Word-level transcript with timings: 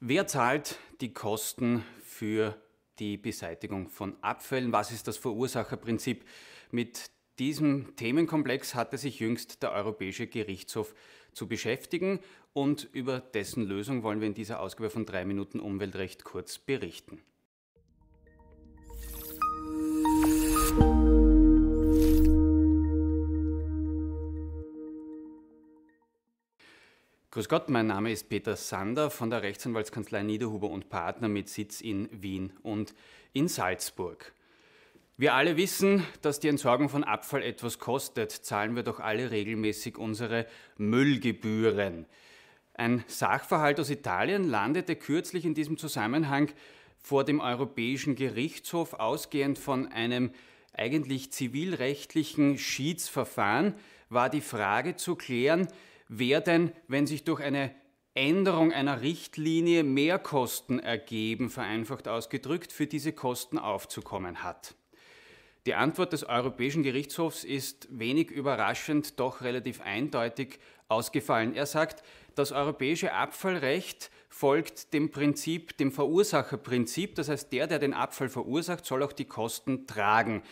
Wer 0.00 0.28
zahlt 0.28 0.78
die 1.00 1.12
Kosten 1.12 1.84
für 2.04 2.56
die 3.00 3.16
Beseitigung 3.16 3.88
von 3.88 4.16
Abfällen? 4.22 4.70
Was 4.70 4.92
ist 4.92 5.08
das 5.08 5.16
Verursacherprinzip? 5.16 6.24
Mit 6.70 7.10
diesem 7.40 7.96
Themenkomplex 7.96 8.76
hatte 8.76 8.96
sich 8.96 9.18
jüngst 9.18 9.60
der 9.60 9.72
Europäische 9.72 10.28
Gerichtshof 10.28 10.94
zu 11.32 11.48
beschäftigen 11.48 12.20
und 12.52 12.88
über 12.92 13.18
dessen 13.18 13.64
Lösung 13.64 14.04
wollen 14.04 14.20
wir 14.20 14.28
in 14.28 14.34
dieser 14.34 14.60
Ausgabe 14.60 14.90
von 14.90 15.04
drei 15.04 15.24
Minuten 15.24 15.58
Umweltrecht 15.58 16.22
kurz 16.22 16.58
berichten. 16.58 17.20
Grüß 27.38 27.48
Gott, 27.48 27.68
mein 27.68 27.86
Name 27.86 28.10
ist 28.10 28.28
Peter 28.28 28.56
Sander 28.56 29.10
von 29.10 29.30
der 29.30 29.42
Rechtsanwaltskanzlei 29.42 30.24
Niederhuber 30.24 30.68
und 30.70 30.88
Partner 30.88 31.28
mit 31.28 31.48
Sitz 31.48 31.80
in 31.80 32.08
Wien 32.10 32.52
und 32.64 32.96
in 33.32 33.46
Salzburg. 33.46 34.32
Wir 35.16 35.34
alle 35.34 35.56
wissen, 35.56 36.02
dass 36.20 36.40
die 36.40 36.48
Entsorgung 36.48 36.88
von 36.88 37.04
Abfall 37.04 37.44
etwas 37.44 37.78
kostet, 37.78 38.32
zahlen 38.32 38.74
wir 38.74 38.82
doch 38.82 38.98
alle 38.98 39.30
regelmäßig 39.30 39.98
unsere 39.98 40.46
Müllgebühren. 40.78 42.06
Ein 42.74 43.04
Sachverhalt 43.06 43.78
aus 43.78 43.90
Italien 43.90 44.48
landete 44.48 44.96
kürzlich 44.96 45.44
in 45.44 45.54
diesem 45.54 45.78
Zusammenhang 45.78 46.50
vor 46.98 47.22
dem 47.22 47.38
Europäischen 47.38 48.16
Gerichtshof 48.16 48.94
ausgehend 48.94 49.60
von 49.60 49.86
einem 49.86 50.32
eigentlich 50.72 51.30
zivilrechtlichen 51.30 52.58
Schiedsverfahren 52.58 53.74
war 54.08 54.28
die 54.28 54.40
Frage 54.40 54.96
zu 54.96 55.14
klären, 55.14 55.68
wer 56.08 56.40
denn, 56.40 56.72
wenn 56.88 57.06
sich 57.06 57.24
durch 57.24 57.40
eine 57.40 57.74
Änderung 58.14 58.72
einer 58.72 59.02
Richtlinie 59.02 59.84
Mehrkosten 59.84 60.80
ergeben, 60.80 61.50
vereinfacht 61.50 62.08
ausgedrückt, 62.08 62.72
für 62.72 62.86
diese 62.86 63.12
Kosten 63.12 63.58
aufzukommen 63.58 64.42
hat. 64.42 64.74
Die 65.66 65.74
Antwort 65.74 66.12
des 66.12 66.24
Europäischen 66.24 66.82
Gerichtshofs 66.82 67.44
ist 67.44 67.88
wenig 67.90 68.30
überraschend, 68.30 69.20
doch 69.20 69.42
relativ 69.42 69.82
eindeutig 69.82 70.58
ausgefallen. 70.88 71.54
Er 71.54 71.66
sagt, 71.66 72.02
das 72.34 72.52
europäische 72.52 73.12
Abfallrecht 73.12 74.10
folgt 74.28 74.94
dem 74.94 75.10
Prinzip, 75.10 75.76
dem 75.76 75.92
Verursacherprinzip. 75.92 77.14
Das 77.16 77.28
heißt, 77.28 77.52
der, 77.52 77.66
der 77.66 77.78
den 77.78 77.94
Abfall 77.94 78.28
verursacht, 78.28 78.86
soll 78.86 79.02
auch 79.02 79.12
die 79.12 79.26
Kosten 79.26 79.86
tragen. 79.86 80.42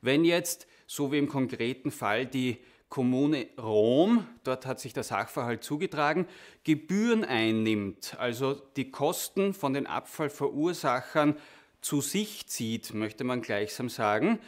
Wenn 0.00 0.24
jetzt, 0.24 0.66
so 0.92 1.10
wie 1.10 1.16
im 1.16 1.28
konkreten 1.28 1.90
Fall, 1.90 2.26
die 2.26 2.58
Kommune 2.90 3.46
Rom, 3.58 4.26
dort 4.44 4.66
hat 4.66 4.78
sich 4.78 4.92
der 4.92 5.04
Sachverhalt 5.04 5.64
zugetragen, 5.64 6.26
Gebühren 6.64 7.24
einnimmt, 7.24 8.14
also 8.18 8.60
die 8.76 8.90
Kosten 8.90 9.54
von 9.54 9.72
den 9.72 9.86
Abfallverursachern 9.86 11.36
zu 11.80 12.02
sich 12.02 12.46
zieht, 12.46 12.92
möchte 12.92 13.24
man 13.24 13.40
gleichsam 13.40 13.88
sagen, 13.88 14.38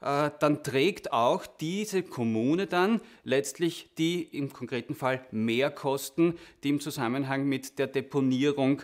äh, 0.00 0.30
dann 0.38 0.62
trägt 0.62 1.12
auch 1.12 1.46
diese 1.46 2.04
Kommune 2.04 2.68
dann 2.68 3.00
letztlich 3.24 3.90
die 3.98 4.22
im 4.22 4.52
konkreten 4.52 4.94
Fall 4.94 5.26
Mehrkosten, 5.32 6.38
die 6.62 6.68
im 6.68 6.78
Zusammenhang 6.78 7.46
mit 7.48 7.80
der 7.80 7.88
Deponierung 7.88 8.82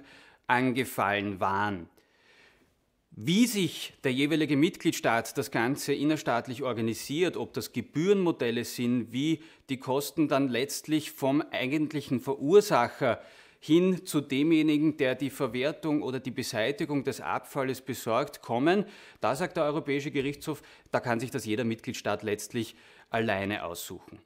angefallen 0.48 1.38
waren. 1.38 1.88
Wie 3.16 3.46
sich 3.46 3.92
der 4.02 4.12
jeweilige 4.12 4.56
Mitgliedstaat 4.56 5.38
das 5.38 5.52
Ganze 5.52 5.94
innerstaatlich 5.94 6.64
organisiert, 6.64 7.36
ob 7.36 7.52
das 7.52 7.72
Gebührenmodelle 7.72 8.64
sind, 8.64 9.12
wie 9.12 9.40
die 9.68 9.76
Kosten 9.76 10.26
dann 10.26 10.48
letztlich 10.48 11.12
vom 11.12 11.40
eigentlichen 11.52 12.18
Verursacher 12.18 13.20
hin 13.60 14.04
zu 14.04 14.20
demjenigen, 14.20 14.96
der 14.96 15.14
die 15.14 15.30
Verwertung 15.30 16.02
oder 16.02 16.18
die 16.18 16.32
Beseitigung 16.32 17.04
des 17.04 17.20
Abfalles 17.20 17.82
besorgt, 17.82 18.42
kommen, 18.42 18.84
da 19.20 19.36
sagt 19.36 19.58
der 19.58 19.64
Europäische 19.64 20.10
Gerichtshof, 20.10 20.60
da 20.90 20.98
kann 20.98 21.20
sich 21.20 21.30
das 21.30 21.46
jeder 21.46 21.62
Mitgliedstaat 21.62 22.24
letztlich 22.24 22.74
alleine 23.10 23.64
aussuchen. 23.64 24.18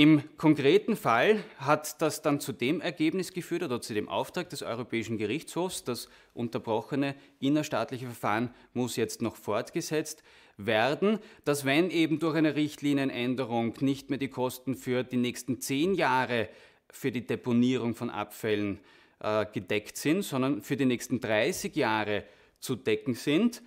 Im 0.00 0.22
konkreten 0.38 0.96
Fall 0.96 1.44
hat 1.58 2.00
das 2.00 2.22
dann 2.22 2.40
zu 2.40 2.54
dem 2.54 2.80
Ergebnis 2.80 3.34
geführt 3.34 3.64
oder 3.64 3.82
zu 3.82 3.92
dem 3.92 4.08
Auftrag 4.08 4.48
des 4.48 4.62
Europäischen 4.62 5.18
Gerichtshofs, 5.18 5.84
das 5.84 6.08
unterbrochene 6.32 7.14
innerstaatliche 7.38 8.06
Verfahren 8.06 8.48
muss 8.72 8.96
jetzt 8.96 9.20
noch 9.20 9.36
fortgesetzt 9.36 10.22
werden, 10.56 11.18
dass 11.44 11.66
wenn 11.66 11.90
eben 11.90 12.18
durch 12.18 12.34
eine 12.34 12.56
Richtlinienänderung 12.56 13.74
nicht 13.80 14.08
mehr 14.08 14.18
die 14.18 14.30
Kosten 14.30 14.74
für 14.74 15.04
die 15.04 15.18
nächsten 15.18 15.60
zehn 15.60 15.92
Jahre 15.92 16.48
für 16.90 17.12
die 17.12 17.26
Deponierung 17.26 17.94
von 17.94 18.08
Abfällen 18.08 18.80
äh, 19.18 19.44
gedeckt 19.52 19.98
sind, 19.98 20.22
sondern 20.22 20.62
für 20.62 20.78
die 20.78 20.86
nächsten 20.86 21.20
30 21.20 21.76
Jahre 21.76 22.24
zu 22.58 22.74
decken 22.74 23.12
sind, 23.12 23.62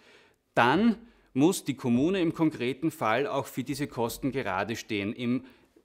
dann 0.56 0.96
muss 1.34 1.64
die 1.64 1.76
Kommune 1.76 2.22
im 2.22 2.34
konkreten 2.34 2.90
Fall 2.90 3.28
auch 3.28 3.46
für 3.46 3.64
diese 3.64 3.86
Kosten 3.86 4.32
gerade 4.32 4.76
stehen. 4.76 5.14
Im 5.14 5.44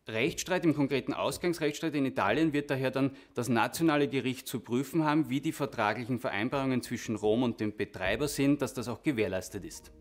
Rechtsstreit, 0.09 0.65
im 0.65 0.75
konkreten 0.75 1.13
Ausgangsrechtsstreit 1.13 1.95
in 1.95 2.07
Italien 2.07 2.53
wird 2.55 2.71
daher 2.71 2.91
dann 2.91 3.11
das 3.35 3.49
nationale 3.49 4.09
Gericht 4.09 4.49
zu 4.49 4.61
prüfen 4.61 5.05
haben, 5.05 5.29
wie 5.29 5.41
die 5.41 5.53
vertraglichen 5.53 6.19
Vereinbarungen 6.19 6.83
zwischen 6.83 7.15
Rom 7.15 7.43
und 7.43 7.61
dem 7.61 7.77
Betreiber 7.77 8.27
sind, 8.27 8.63
dass 8.63 8.73
das 8.73 8.89
auch 8.89 9.03
gewährleistet 9.03 9.65
ist. 9.65 9.93